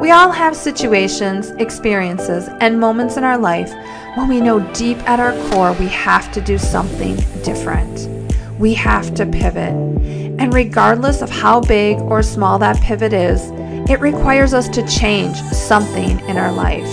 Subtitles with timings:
[0.00, 3.70] We all have situations, experiences, and moments in our life
[4.16, 8.08] when we know deep at our core we have to do something different.
[8.58, 9.74] We have to pivot.
[10.40, 13.50] And regardless of how big or small that pivot is,
[13.90, 16.88] it requires us to change something in our life.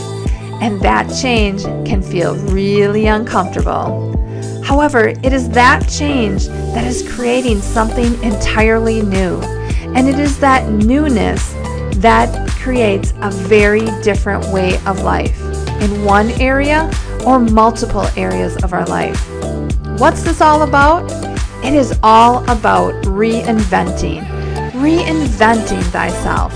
[0.62, 4.14] And that change can feel really uncomfortable.
[4.62, 9.40] However, it is that change that is creating something entirely new.
[9.96, 11.54] And it is that newness
[12.02, 15.42] that creates a very different way of life
[15.82, 16.88] in one area
[17.26, 19.20] or multiple areas of our life.
[20.00, 21.12] What's this all about?
[21.66, 24.24] It is all about reinventing,
[24.74, 26.54] reinventing thyself.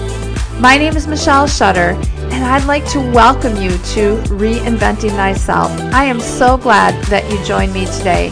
[0.60, 1.98] My name is Michelle Shutter,
[2.30, 5.72] and I'd like to welcome you to Reinventing Thyself.
[5.96, 8.30] I am so glad that you joined me today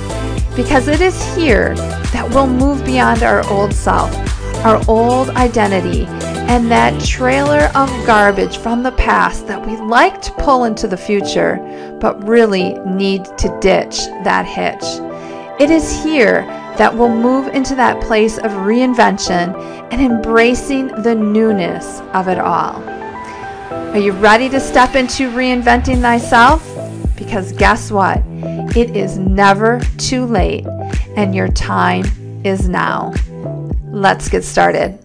[0.55, 1.73] because it is here
[2.13, 4.15] that we'll move beyond our old self,
[4.63, 6.05] our old identity,
[6.51, 10.97] and that trailer of garbage from the past that we like to pull into the
[10.97, 11.55] future,
[12.01, 14.83] but really need to ditch that hitch.
[15.61, 16.41] It is here
[16.77, 19.55] that we'll move into that place of reinvention
[19.93, 22.83] and embracing the newness of it all.
[23.93, 26.67] Are you ready to step into reinventing thyself?
[27.15, 28.21] Because guess what?
[28.75, 30.65] It is never too late,
[31.15, 32.03] and your time
[32.43, 33.13] is now.
[33.85, 35.00] Let's get started.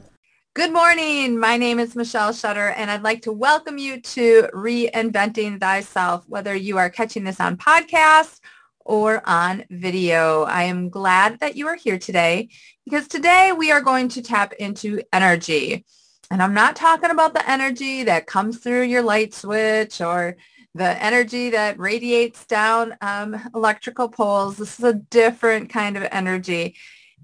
[0.56, 1.38] Good morning.
[1.38, 6.54] My name is Michelle Shutter, and I'd like to welcome you to Reinventing Thyself, whether
[6.54, 8.40] you are catching this on podcast
[8.80, 10.44] or on video.
[10.44, 12.48] I am glad that you are here today
[12.86, 15.84] because today we are going to tap into energy.
[16.30, 20.38] And I'm not talking about the energy that comes through your light switch or
[20.74, 24.56] the energy that radiates down um, electrical poles.
[24.56, 26.77] This is a different kind of energy.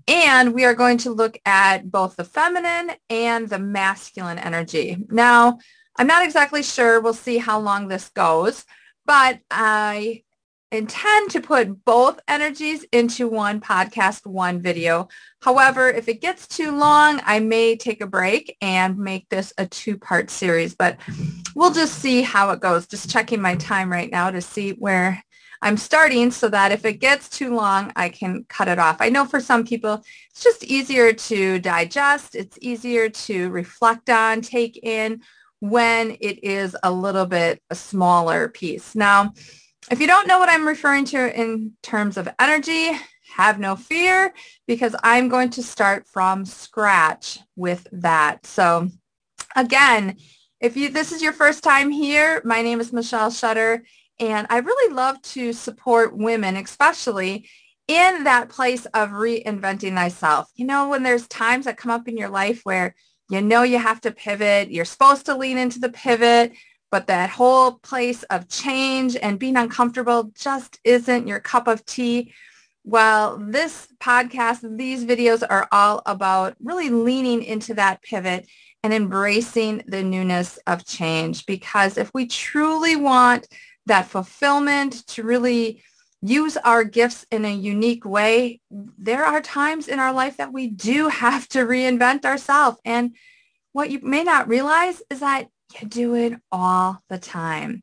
[0.09, 5.05] And we are going to look at both the feminine and the masculine energy.
[5.09, 5.59] Now,
[5.97, 7.01] I'm not exactly sure.
[7.01, 8.65] We'll see how long this goes,
[9.05, 10.23] but I
[10.71, 15.07] intend to put both energies into one podcast, one video.
[15.43, 19.67] However, if it gets too long, I may take a break and make this a
[19.67, 20.97] two-part series, but
[21.55, 22.87] we'll just see how it goes.
[22.87, 25.23] Just checking my time right now to see where
[25.63, 28.97] I'm starting so that if it gets too long, I can cut it off.
[29.01, 32.35] I know for some people, it's just easier to digest.
[32.35, 35.23] It's easier to reflect on, take in
[35.61, 38.97] when it is a little bit a smaller piece.
[38.97, 39.33] Now,
[39.91, 42.91] if you don't know what I'm referring to in terms of energy,
[43.37, 44.35] have no fear
[44.67, 48.45] because I'm going to start from scratch with that.
[48.47, 48.89] So
[49.55, 50.17] again,
[50.61, 53.85] if you this is your first time here, my name is Michelle Shutter
[54.19, 57.49] and I really love to support women, especially
[57.89, 60.49] in that place of reinventing thyself.
[60.55, 62.95] You know, when there's times that come up in your life where
[63.29, 66.53] you know you have to pivot, you're supposed to lean into the pivot,
[66.91, 72.33] but that whole place of change and being uncomfortable just isn't your cup of tea.
[72.85, 78.47] Well, this podcast, these videos are all about really leaning into that pivot
[78.83, 81.47] and embracing the newness of change.
[81.47, 83.47] Because if we truly want
[83.87, 85.83] that fulfillment, to really
[86.23, 90.69] use our gifts in a unique way, there are times in our life that we
[90.69, 92.79] do have to reinvent ourselves.
[92.85, 93.17] And
[93.73, 95.49] what you may not realize is that
[95.81, 97.83] you do it all the time.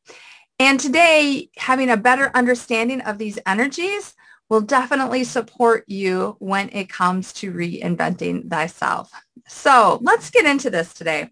[0.59, 4.13] And today, having a better understanding of these energies
[4.49, 9.11] will definitely support you when it comes to reinventing thyself.
[9.47, 11.29] So let's get into this today.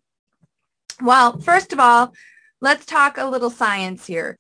[1.02, 2.14] Well, first of all,
[2.62, 4.38] let's talk a little science here.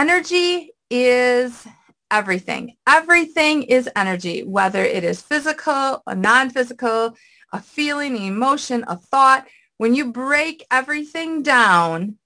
[0.00, 1.66] Energy is
[2.10, 2.74] everything.
[2.88, 7.14] Everything is energy, whether it is physical, a non-physical,
[7.52, 9.46] a feeling, an emotion, a thought.
[9.76, 12.16] When you break everything down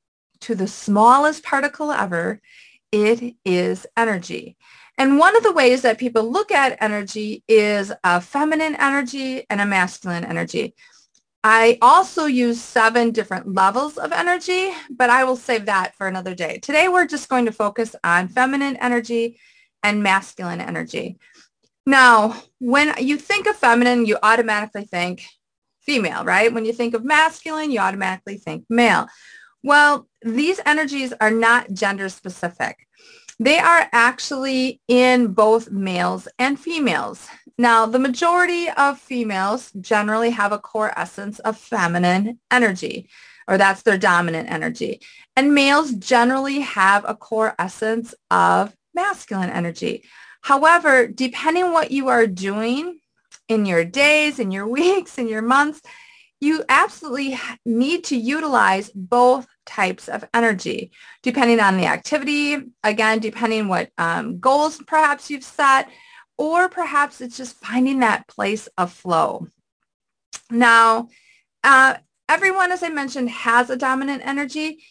[0.42, 2.40] to the smallest particle ever,
[2.92, 4.56] it is energy.
[4.96, 9.60] And one of the ways that people look at energy is a feminine energy and
[9.60, 10.76] a masculine energy.
[11.46, 16.34] I also use seven different levels of energy, but I will save that for another
[16.34, 16.58] day.
[16.58, 19.38] Today, we're just going to focus on feminine energy
[19.82, 21.18] and masculine energy.
[21.84, 25.26] Now, when you think of feminine, you automatically think
[25.80, 26.50] female, right?
[26.50, 29.06] When you think of masculine, you automatically think male.
[29.62, 32.88] Well, these energies are not gender specific.
[33.40, 37.26] They are actually in both males and females.
[37.58, 43.08] Now, the majority of females generally have a core essence of feminine energy,
[43.48, 45.00] or that's their dominant energy.
[45.36, 50.04] And males generally have a core essence of masculine energy.
[50.42, 53.00] However, depending what you are doing
[53.48, 55.80] in your days, in your weeks, in your months,
[56.44, 60.92] you absolutely need to utilize both types of energy
[61.22, 65.88] depending on the activity, again, depending what um, goals perhaps you've set,
[66.36, 69.48] or perhaps it's just finding that place of flow.
[70.50, 71.08] Now,
[71.62, 71.94] uh,
[72.28, 74.84] everyone, as I mentioned, has a dominant energy.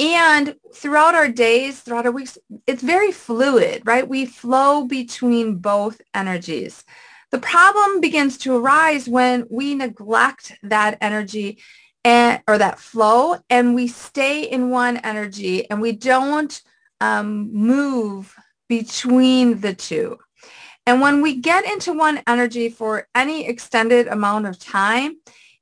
[0.00, 2.38] And throughout our days, throughout our weeks,
[2.68, 4.06] it's very fluid, right?
[4.06, 6.84] We flow between both energies.
[7.30, 11.62] The problem begins to arise when we neglect that energy
[12.04, 16.60] and, or that flow and we stay in one energy and we don't
[17.00, 18.34] um, move
[18.68, 20.18] between the two.
[20.86, 25.16] And when we get into one energy for any extended amount of time,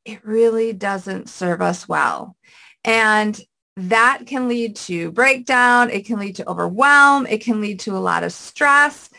[0.05, 2.37] it really doesn't serve us well.
[2.85, 3.39] And
[3.77, 5.91] that can lead to breakdown.
[5.91, 7.27] It can lead to overwhelm.
[7.27, 9.11] It can lead to a lot of stress.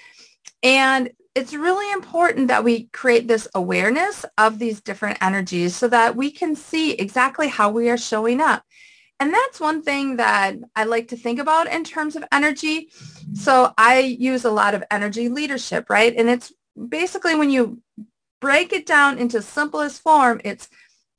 [0.63, 6.16] And it's really important that we create this awareness of these different energies so that
[6.16, 8.63] we can see exactly how we are showing up.
[9.19, 12.89] And that's one thing that I like to think about in terms of energy.
[13.36, 16.12] So I use a lot of energy leadership, right?
[16.18, 16.51] And it's
[16.89, 17.84] basically when you
[18.42, 20.68] break it down into simplest form, it's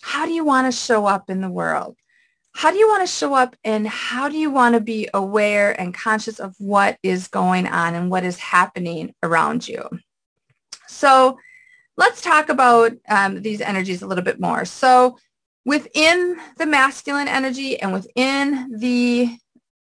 [0.02, 1.96] how do you want to show up in the world?
[2.56, 5.80] How do you want to show up and how do you want to be aware
[5.80, 9.88] and conscious of what is going on and what is happening around you?
[10.88, 11.38] So
[11.96, 14.64] let's talk about um, these energies a little bit more.
[14.64, 15.18] So
[15.64, 19.36] within the masculine energy and within the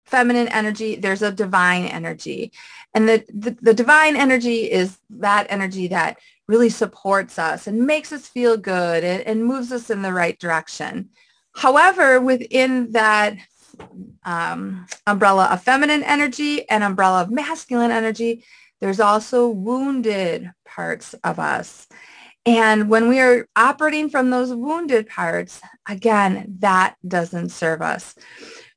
[0.05, 2.51] feminine energy, there's a divine energy.
[2.93, 6.17] And the, the, the, divine energy is that energy that
[6.47, 10.37] really supports us and makes us feel good and, and moves us in the right
[10.37, 11.09] direction.
[11.53, 13.37] However, within that
[14.25, 18.43] um, umbrella of feminine energy and umbrella of masculine energy,
[18.81, 21.87] there's also wounded parts of us.
[22.45, 28.15] And when we are operating from those wounded parts, again, that doesn't serve us.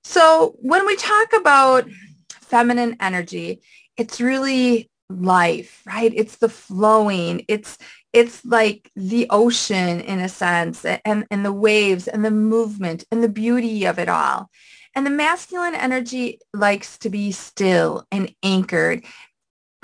[0.05, 1.89] So when we talk about
[2.29, 3.63] feminine energy,
[3.97, 6.13] it's really life, right?
[6.15, 7.45] It's the flowing.
[7.49, 7.79] It's
[8.13, 13.25] it's like the ocean in a sense and, and the waves and the movement and
[13.25, 14.51] the beauty of it all.
[14.95, 19.05] And the masculine energy likes to be still and anchored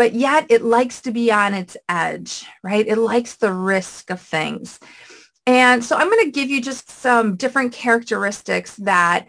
[0.01, 2.89] but yet it likes to be on its edge, right?
[2.89, 4.81] It likes the risk of things.
[5.45, 9.29] And so I'm going to give you just some different characteristics that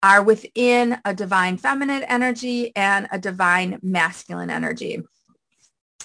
[0.00, 5.02] are within a divine feminine energy and a divine masculine energy.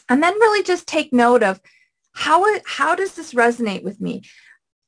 [0.10, 1.62] And then really just take note of
[2.14, 4.24] how, how does this resonate with me?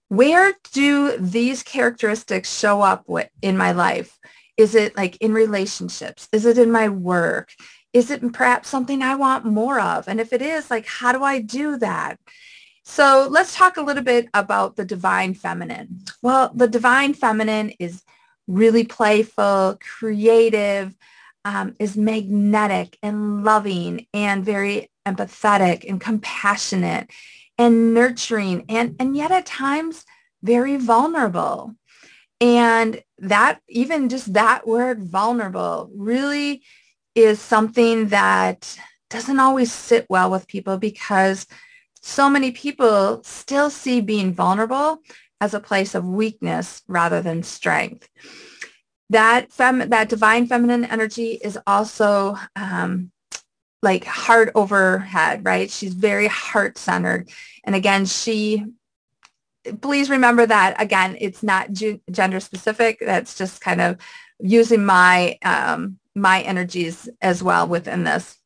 [0.07, 3.05] Where do these characteristics show up
[3.43, 4.17] in my life?
[4.57, 6.27] Is it like in relationships?
[6.31, 7.51] Is it in my work?
[7.95, 10.09] Is it perhaps something I want more of?
[10.09, 12.19] And if it is, like, how do I do that?
[12.83, 16.01] So let's talk a little bit about the divine feminine.
[16.21, 18.03] Well, the divine feminine is
[18.47, 20.93] really playful, creative,
[21.45, 27.09] um, is magnetic and loving and very empathetic and compassionate
[27.57, 30.03] and nurturing and, and yet at times
[30.43, 31.73] very vulnerable.
[32.41, 36.61] And that, even just that word vulnerable really
[37.15, 38.77] is something that
[39.09, 41.47] doesn't always sit well with people because
[42.01, 44.99] so many people still see being vulnerable
[45.41, 48.07] as a place of weakness rather than strength.
[49.09, 53.11] That fem- that divine feminine energy is also um,
[53.81, 55.69] like heart overhead, right?
[55.69, 57.29] She's very heart centered.
[57.63, 58.65] And again, she,
[59.81, 62.97] please remember that again, it's not gender specific.
[62.99, 63.97] That's just kind of
[64.39, 68.37] using my um, my energies as well within this.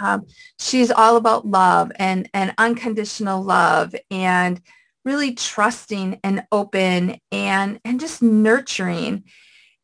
[0.00, 0.26] Um,
[0.58, 4.60] she's all about love and, and unconditional love and
[5.04, 9.24] really trusting and open and, and just nurturing.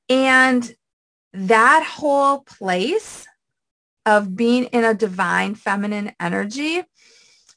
[0.08, 0.74] And
[1.32, 3.26] that whole place
[4.06, 6.82] of being in a divine feminine energy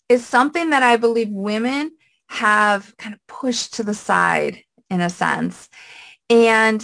[0.10, 1.91] is something that I believe women
[2.27, 5.69] have kind of pushed to the side in a sense.
[6.29, 6.84] And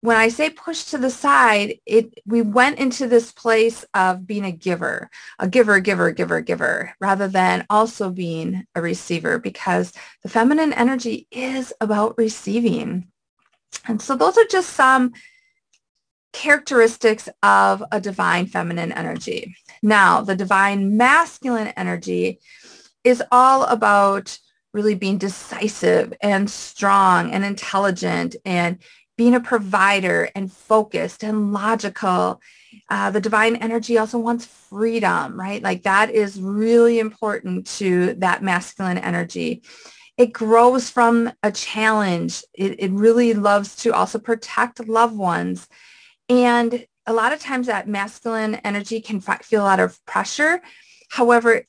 [0.00, 4.44] when I say push to the side, it we went into this place of being
[4.44, 10.28] a giver, a giver, giver, giver, giver, rather than also being a receiver because the
[10.28, 13.08] feminine energy is about receiving.
[13.86, 15.12] And so those are just some
[16.32, 19.56] characteristics of a divine feminine energy.
[19.82, 22.40] Now, the divine masculine energy
[23.04, 24.38] is all about
[24.74, 28.78] really being decisive and strong and intelligent and
[29.16, 32.40] being a provider and focused and logical.
[32.88, 35.62] Uh, the divine energy also wants freedom, right?
[35.62, 39.62] Like that is really important to that masculine energy.
[40.18, 42.42] It grows from a challenge.
[42.54, 45.68] It, it really loves to also protect loved ones.
[46.28, 50.60] And a lot of times that masculine energy can feel a lot of pressure.
[51.10, 51.64] However,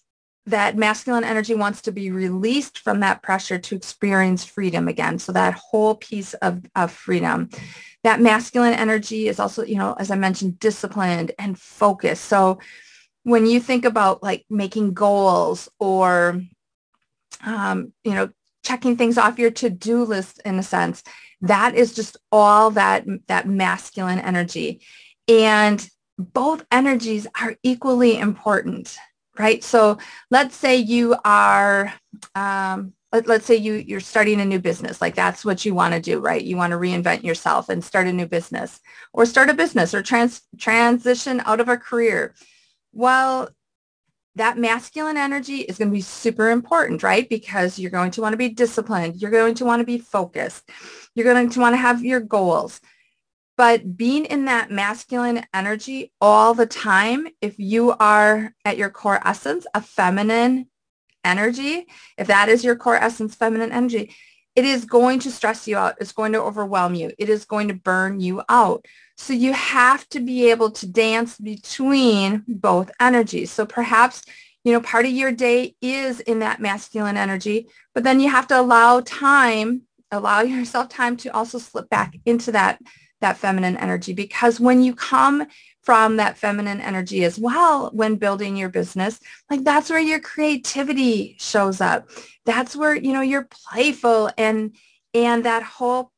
[0.48, 5.20] that masculine energy wants to be released from that pressure to experience freedom again.
[5.20, 7.50] So that whole piece of, of freedom.
[8.04, 12.24] That masculine energy is also, you know, as I mentioned, disciplined and focused.
[12.25, 12.60] So
[13.24, 16.42] when you think about like making goals or,
[17.46, 18.30] um, you know,
[18.63, 21.04] checking things off your to-do list in a sense,
[21.42, 24.80] that is just all that, that masculine energy.
[25.27, 25.86] And
[26.18, 28.98] both energies are equally important
[29.39, 29.63] right?
[29.63, 29.98] So
[30.32, 31.94] let's say you are,
[32.36, 35.94] um, let, us say you, you're starting a new business, like that's what you want
[35.94, 36.44] to do, right?
[36.44, 38.79] You want to reinvent yourself and start a new business
[39.13, 42.34] or start a business or trans, transition out of a career.
[42.94, 43.50] Well,
[44.36, 47.27] that masculine energy is going to be super important, right?
[47.27, 49.20] Because you're going to want to be disciplined.
[49.22, 50.70] You're going to want to be focused.
[51.15, 52.79] You're going to want to have your goals.
[53.58, 59.20] But being in that masculine energy all the time, if you are at your core
[59.26, 60.68] essence, a feminine
[61.26, 61.88] energy,
[62.18, 64.16] if that is your core essence, feminine energy,
[64.56, 65.96] it is going to stress you out.
[66.00, 67.12] It's going to overwhelm you.
[67.18, 68.86] It is going to burn you out.
[69.16, 73.52] So you have to be able to dance between both energies.
[73.52, 74.24] So perhaps,
[74.64, 78.48] you know, part of your day is in that masculine energy, but then you have
[78.48, 82.80] to allow time, allow yourself time to also slip back into that
[83.22, 85.46] that feminine energy because when you come
[85.84, 89.20] from that feminine energy as well when building your business
[89.50, 92.10] like that's where your creativity shows up.
[92.46, 94.76] That's where you know you're playful and
[95.14, 96.12] and that whole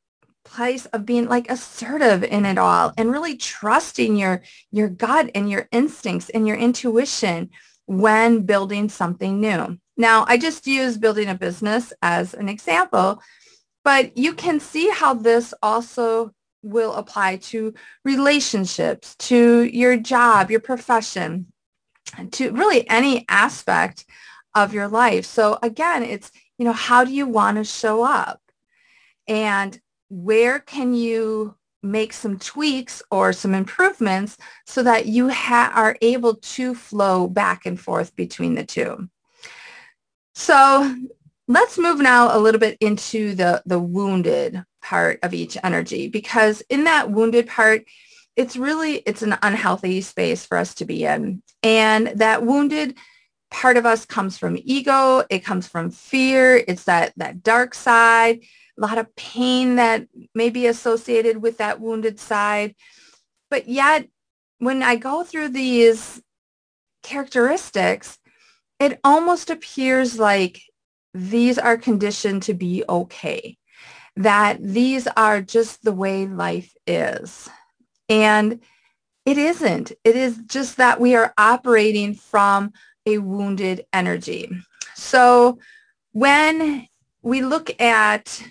[0.44, 4.42] place of being like assertive in it all and really trusting your
[4.72, 7.50] your gut and your instincts and your intuition
[7.86, 9.78] when building something new.
[9.96, 13.22] Now i just use building a business as an example
[13.84, 17.74] but you can see how this also will apply to
[18.04, 21.46] relationships, to your job, your profession,
[22.32, 24.04] to really any aspect
[24.54, 25.24] of your life.
[25.24, 28.40] So again, it's, you know, how do you want to show up?
[29.28, 34.36] And where can you make some tweaks or some improvements
[34.66, 39.08] so that you ha- are able to flow back and forth between the two?
[40.34, 40.96] So
[41.48, 46.62] let's move now a little bit into the, the wounded part of each energy because
[46.62, 47.84] in that wounded part,
[48.36, 51.42] it's really, it's an unhealthy space for us to be in.
[51.62, 52.96] And that wounded
[53.50, 55.24] part of us comes from ego.
[55.28, 56.56] It comes from fear.
[56.56, 58.40] It's that, that dark side,
[58.78, 62.74] a lot of pain that may be associated with that wounded side.
[63.50, 64.08] But yet,
[64.58, 66.22] when I go through these
[67.02, 68.18] characteristics,
[68.78, 70.62] it almost appears like
[71.12, 73.58] these are conditioned to be okay
[74.20, 77.48] that these are just the way life is.
[78.08, 78.60] And
[79.24, 79.92] it isn't.
[80.04, 82.72] It is just that we are operating from
[83.06, 84.50] a wounded energy.
[84.94, 85.58] So
[86.12, 86.86] when
[87.22, 88.42] we look at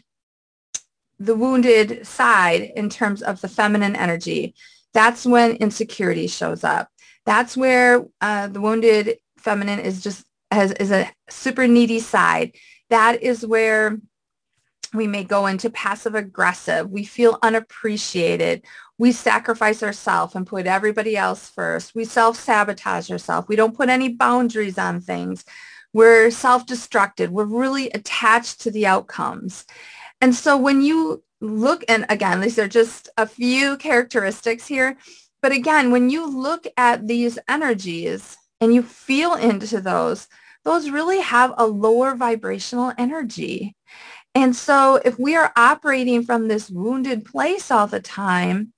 [1.20, 4.56] the wounded side in terms of the feminine energy,
[4.94, 6.90] that's when insecurity shows up.
[7.26, 12.56] That's where uh, the wounded feminine is just has is a super needy side.
[12.90, 14.00] That is where
[14.94, 16.90] we may go into passive aggressive.
[16.90, 18.66] We feel unappreciated.
[18.98, 21.96] We sacrifice ourselves and put everybody else first.
[21.96, 23.48] We self-sabotage ourselves.
[23.48, 25.46] We don't put any boundaries on things.
[25.94, 27.30] We're self-destructed.
[27.30, 29.66] We're really attached to the outcomes.
[30.22, 34.98] And so when you look, and again, these are just a few characteristics here,
[35.42, 40.28] but again, when you look at these energies and you feel into those,
[40.66, 43.76] those really have a lower vibrational energy.
[44.36, 48.74] And so if we are operating from this wounded place all the time,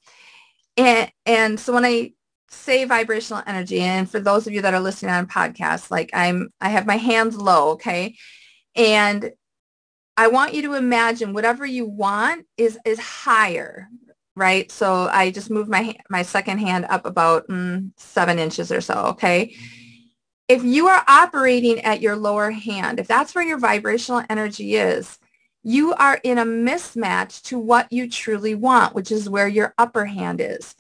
[0.78, 2.14] and, and so when I
[2.50, 6.50] say vibrational energy, and for those of you that are listening on podcasts, like I'm,
[6.62, 8.16] I have my hands low, okay?
[8.76, 9.32] And
[10.18, 13.88] I want you to imagine whatever you want is, is higher,
[14.36, 14.72] right?
[14.72, 18.94] So I just move my, my second hand up about mm, seven inches or so,
[19.08, 19.56] okay?
[20.48, 25.18] If you are operating at your lower hand, if that's where your vibrational energy is,
[25.64, 30.06] you are in a mismatch to what you truly want, which is where your upper
[30.06, 30.76] hand is.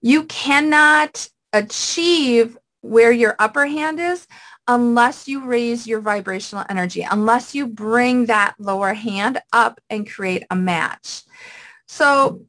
[0.00, 4.26] You cannot achieve where your upper hand is
[4.66, 10.44] unless you raise your vibrational energy, unless you bring that lower hand up and create
[10.50, 11.22] a match.
[11.86, 12.42] So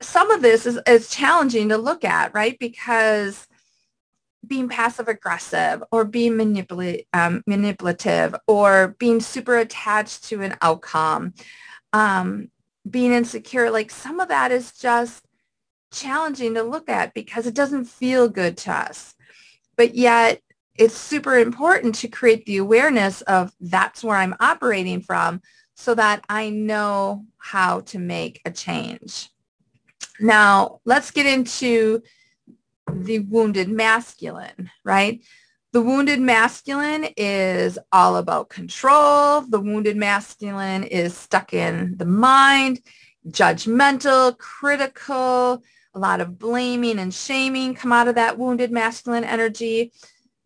[0.00, 2.58] some of this is, is challenging to look at, right?
[2.58, 3.46] Because
[4.46, 6.32] being passive aggressive or being
[7.12, 11.34] um, manipulative or being super attached to an outcome,
[11.92, 12.50] um,
[12.88, 15.24] being insecure, like some of that is just
[15.92, 19.14] challenging to look at because it doesn't feel good to us.
[19.76, 20.40] But yet
[20.76, 25.40] it's super important to create the awareness of that's where I'm operating from
[25.76, 29.30] so that I know how to make a change.
[30.20, 32.02] Now, let's get into
[32.92, 35.22] the wounded masculine, right?
[35.72, 39.40] The wounded masculine is all about control.
[39.40, 42.80] The wounded masculine is stuck in the mind,
[43.28, 45.62] judgmental, critical,
[45.94, 49.92] a lot of blaming and shaming come out of that wounded masculine energy.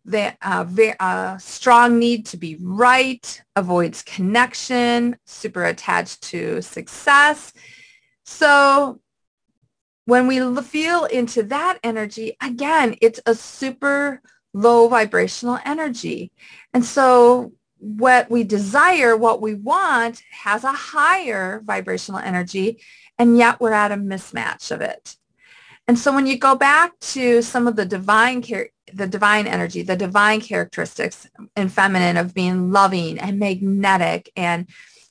[0.05, 0.65] The uh,
[0.99, 7.53] uh, strong need to be right, avoids connection, super attached to success.
[8.25, 8.99] So
[10.09, 14.21] when we feel into that energy, again, it's a super
[14.53, 16.31] low vibrational energy.
[16.73, 22.81] And so what we desire, what we want has a higher vibrational energy,
[23.17, 25.15] and yet we're at a mismatch of it.
[25.87, 29.83] And so when you go back to some of the divine care, the divine energy,
[29.83, 34.67] the divine characteristics in feminine of being loving and magnetic and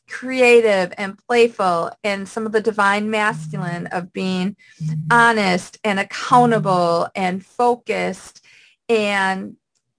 [0.08, 4.56] creative and playful and some of the divine masculine of being
[5.10, 8.44] honest and accountable and focused
[8.88, 9.56] and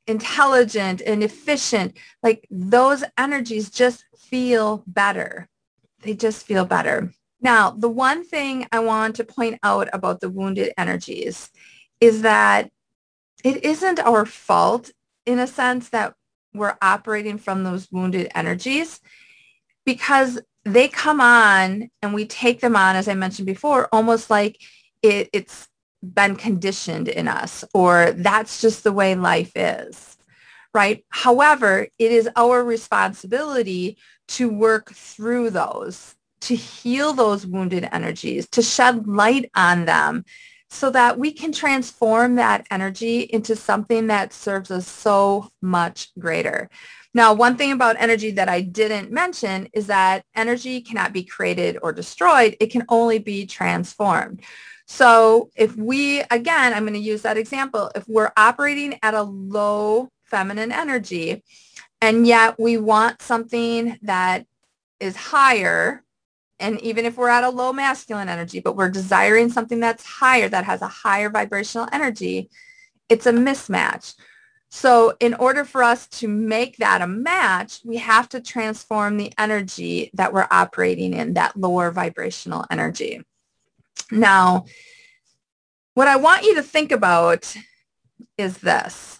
[0.08, 5.48] intelligent and efficient, like those energies just feel better.
[6.02, 7.14] They just feel better.
[7.42, 11.50] Now, the one thing I want to point out about the wounded energies
[12.02, 12.70] is that
[13.44, 14.92] it isn't our fault
[15.26, 16.16] in a sense that
[16.54, 19.00] we're operating from those wounded energies
[19.90, 24.62] because they come on and we take them on, as I mentioned before, almost like
[25.02, 25.68] it, it's
[26.04, 30.16] been conditioned in us or that's just the way life is,
[30.76, 31.04] right?
[31.10, 38.62] However, it is our responsibility to work through those, to heal those wounded energies, to
[38.62, 40.24] shed light on them
[40.70, 46.70] so that we can transform that energy into something that serves us so much greater.
[47.14, 51.80] Now, one thing about energy that I didn't mention is that energy cannot be created
[51.82, 52.56] or destroyed.
[52.60, 54.44] It can only be transformed.
[54.86, 57.92] So if we, again, I'm going to use that example.
[57.96, 61.44] If we're operating at a low feminine energy
[62.02, 64.46] and yet we want something that
[65.00, 66.04] is higher,
[66.60, 70.50] and even if we're at a low masculine energy, but we're desiring something that's higher,
[70.50, 72.50] that has a higher vibrational energy,
[73.08, 74.16] it's a mismatch.
[74.70, 79.34] So in order for us to make that a match, we have to transform the
[79.38, 83.24] energy that we're operating in, that lower vibrational energy.
[84.12, 84.66] Now,
[85.96, 87.56] what I want you to think about
[88.38, 89.20] is this.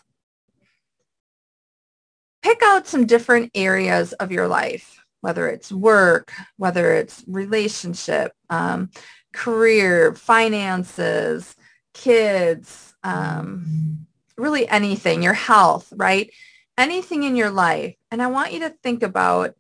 [2.42, 8.90] Pick out some different areas of your life, whether it's work, whether it's relationship, um,
[9.34, 11.56] career, finances,
[11.94, 14.06] kids, um,
[14.38, 16.32] really anything, your health, right?
[16.78, 17.96] Anything in your life.
[18.12, 19.56] And I want you to think about,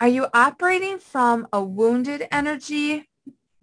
[0.00, 3.08] are you operating from a wounded energy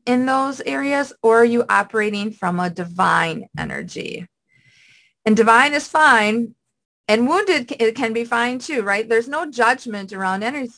[0.06, 4.28] in those areas or are you operating from a divine energy?
[5.26, 6.56] And divine is fine
[7.08, 9.08] and wounded it can be fine too, right?
[9.08, 10.70] There's no judgment around any,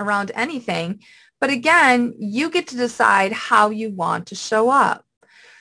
[0.00, 1.00] around anything.
[1.40, 5.04] But again, you get to decide how you want to show up.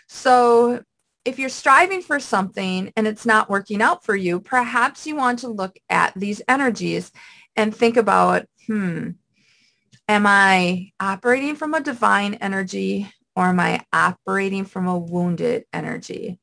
[0.08, 0.84] So
[1.26, 5.40] if you're striving for something and it's not working out for you, perhaps you want
[5.40, 7.12] to look at these energies
[7.56, 9.12] and think about, hmm,
[10.08, 16.40] am I operating from a divine energy or am I operating from a wounded energy?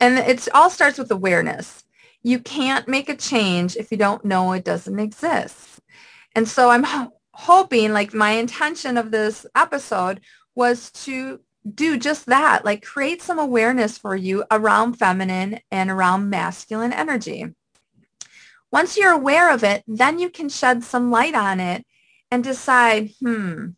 [0.00, 1.84] And it all starts with awareness.
[2.22, 5.80] You can't make a change if you don't know it doesn't exist.
[6.34, 10.20] And so I'm ho- hoping, like my intention of this episode
[10.54, 11.40] was to
[11.74, 17.54] do just that, like create some awareness for you around feminine and around masculine energy.
[18.70, 21.86] Once you're aware of it, then you can shed some light on it
[22.30, 23.68] and decide, hmm,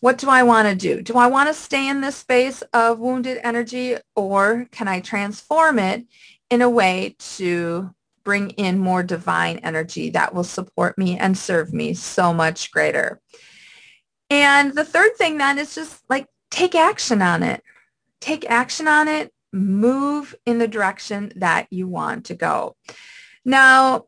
[0.00, 1.02] what do I want to do?
[1.02, 5.78] Do I want to stay in this space of wounded energy or can I transform
[5.78, 6.06] it
[6.50, 7.94] in a way to
[8.24, 13.20] bring in more divine energy that will support me and serve me so much greater?
[14.30, 17.62] And the third thing then is just like take action on it.
[18.20, 19.32] Take action on it.
[19.52, 22.76] Move in the direction that you want to go.
[23.44, 24.06] Now,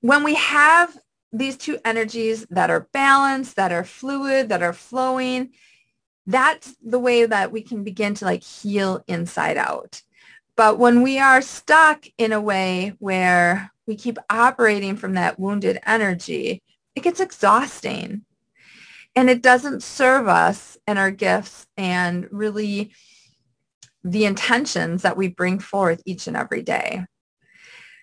[0.00, 0.96] when we have
[1.32, 5.50] these two energies that are balanced, that are fluid, that are flowing,
[6.26, 10.02] that's the way that we can begin to like heal inside out.
[10.56, 15.78] But when we are stuck in a way where we keep operating from that wounded
[15.86, 16.62] energy,
[16.94, 18.24] it gets exhausting
[19.14, 22.92] and it doesn't serve us and our gifts and really
[24.04, 27.04] the intentions that we bring forth each and every day.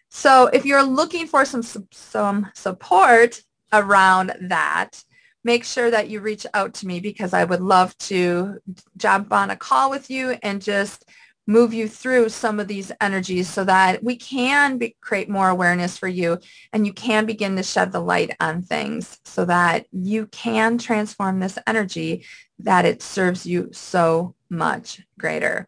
[0.09, 5.03] So if you're looking for some some support around that,
[5.43, 8.59] make sure that you reach out to me because I would love to
[8.97, 11.05] jump on a call with you and just
[11.49, 15.97] move you through some of these energies so that we can be, create more awareness
[15.97, 16.38] for you
[16.73, 21.39] and you can begin to shed the light on things so that you can transform
[21.39, 22.23] this energy
[22.59, 25.67] that it serves you so much greater.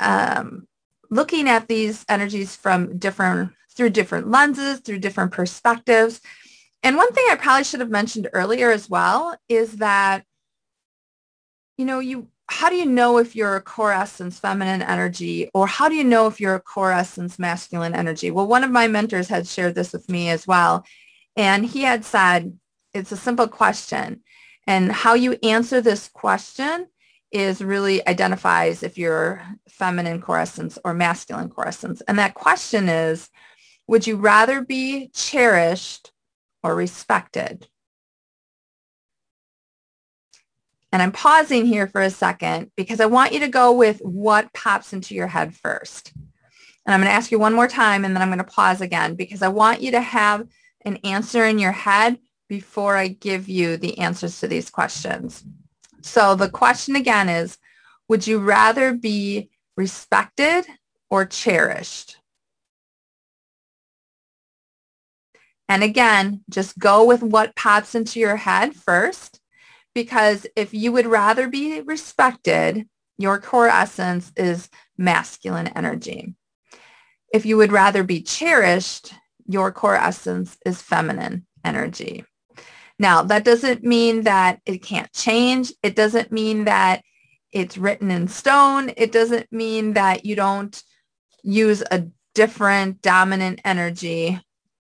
[0.00, 0.66] um,
[1.10, 6.20] looking at these energies from different through different lenses, through different perspectives.
[6.82, 10.24] And one thing I probably should have mentioned earlier as well is that,
[11.76, 15.66] you know, you how do you know if you're a core essence feminine energy or
[15.66, 18.30] how do you know if you're a core essence masculine energy?
[18.30, 20.84] Well, one of my mentors had shared this with me as well.
[21.34, 22.56] And he had said,
[22.94, 24.22] it's a simple question.
[24.66, 26.86] And how you answer this question
[27.32, 32.00] is really identifies if you're feminine core essence or masculine core essence.
[32.02, 33.28] And that question is,
[33.86, 36.12] would you rather be cherished
[36.62, 37.68] or respected?
[40.92, 44.52] And I'm pausing here for a second because I want you to go with what
[44.54, 46.12] pops into your head first.
[46.14, 48.80] And I'm going to ask you one more time and then I'm going to pause
[48.80, 50.46] again because I want you to have
[50.84, 52.18] an answer in your head
[52.48, 55.44] before I give you the answers to these questions.
[56.00, 57.58] So the question again is,
[58.08, 60.64] would you rather be respected
[61.10, 62.15] or cherished?
[65.68, 69.40] And again, just go with what pops into your head first,
[69.94, 76.34] because if you would rather be respected, your core essence is masculine energy.
[77.32, 79.12] If you would rather be cherished,
[79.46, 82.24] your core essence is feminine energy.
[82.98, 85.72] Now, that doesn't mean that it can't change.
[85.82, 87.02] It doesn't mean that
[87.52, 88.92] it's written in stone.
[88.96, 90.82] It doesn't mean that you don't
[91.42, 94.40] use a different dominant energy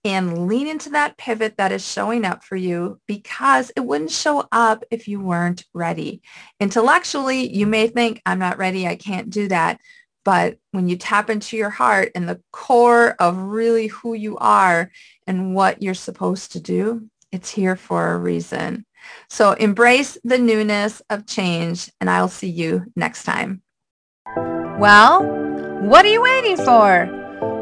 [0.05, 4.47] and lean into that pivot that is showing up for you because it wouldn't show
[4.51, 6.23] up if you weren't ready.
[6.59, 9.81] Intellectually, you may think, I'm not ready, I can't do that.
[10.25, 14.91] But when you tap into your heart and the core of really who you are
[15.27, 18.85] and what you're supposed to do, it's here for a reason.
[19.29, 23.62] So embrace the newness of change and I'll see you next time.
[24.79, 25.25] Well,
[25.83, 27.07] what are you waiting for?